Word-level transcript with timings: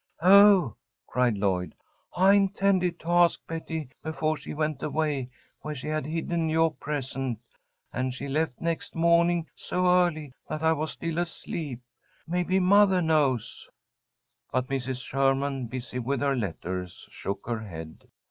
"Oh," 0.23 0.77
cried 1.05 1.37
Lloyd, 1.37 1.75
"I 2.17 2.33
intended 2.33 2.99
to 3.01 3.11
ask 3.11 3.39
Betty 3.45 3.89
befoah 4.03 4.35
she 4.35 4.51
went 4.51 4.81
away 4.81 5.29
where 5.61 5.75
she 5.75 5.89
had 5.89 6.07
hidden 6.07 6.49
yoah 6.49 6.71
present, 6.71 7.37
and 7.93 8.11
she 8.11 8.27
left 8.27 8.59
next 8.59 8.95
mawning 8.95 9.45
so 9.55 9.85
early 9.85 10.33
that 10.49 10.63
I 10.63 10.73
was 10.73 10.89
still 10.93 11.19
asleep. 11.19 11.81
Maybe 12.27 12.59
mothah 12.59 13.03
knows." 13.03 13.69
But 14.51 14.69
Mrs. 14.69 15.05
Sherman, 15.05 15.67
busy 15.67 15.99
with 15.99 16.21
her 16.21 16.35
letters, 16.35 17.07
shook 17.11 17.45
her 17.45 17.59
head. 17.61 18.07